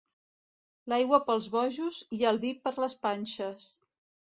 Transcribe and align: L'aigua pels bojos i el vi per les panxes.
L'aigua 0.93 1.19
pels 1.27 1.51
bojos 1.57 2.01
i 2.19 2.23
el 2.33 2.41
vi 2.47 2.55
per 2.65 2.75
les 2.87 2.99
panxes. 3.07 3.71